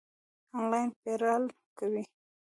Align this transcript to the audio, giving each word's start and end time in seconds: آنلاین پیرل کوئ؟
آنلاین 0.57 0.89
پیرل 1.01 1.43
کوئ؟ 1.77 2.01